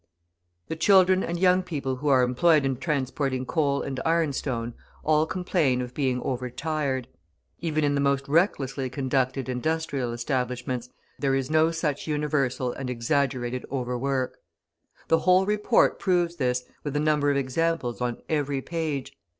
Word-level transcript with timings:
The 0.67 0.75
children 0.75 1.23
and 1.23 1.39
young 1.39 1.61
people 1.61 1.97
who 1.97 2.07
are 2.07 2.23
employed 2.23 2.65
in 2.65 2.77
transporting 2.77 3.45
coal 3.45 3.83
and 3.83 3.99
iron 4.03 4.33
stone 4.33 4.73
all 5.03 5.27
complain 5.27 5.79
of 5.79 5.93
being 5.93 6.19
over 6.23 6.49
tired. 6.49 7.07
Even 7.59 7.83
in 7.83 7.93
the 7.93 8.01
most 8.01 8.27
recklessly 8.27 8.89
conducted 8.89 9.47
industrial 9.47 10.11
establishments 10.11 10.89
there 11.19 11.35
is 11.35 11.51
no 11.51 11.69
such 11.69 12.07
universal 12.07 12.73
and 12.73 12.89
exaggerated 12.89 13.63
overwork. 13.71 14.39
The 15.07 15.19
whole 15.19 15.45
report 15.45 15.99
proves 15.99 16.37
this, 16.37 16.63
with 16.83 16.95
a 16.95 16.99
number 16.99 17.29
of 17.29 17.37
examples 17.37 18.01
on 18.01 18.23
every 18.27 18.63
page. 18.63 19.13